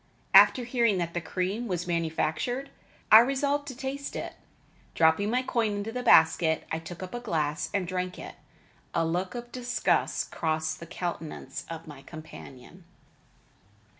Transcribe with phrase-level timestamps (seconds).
[0.33, 2.71] After hearing that the cream was manufactured,
[3.11, 4.33] I resolved to taste it.
[4.95, 8.33] Dropping my coin into the basket, I took up a glass and drank it.
[8.95, 12.83] A look of disgust crossed the countenance of my companion.